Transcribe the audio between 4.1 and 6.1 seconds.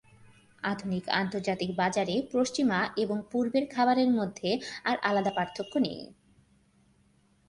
মধ্যে আর আলাদা পার্থক্য নেই।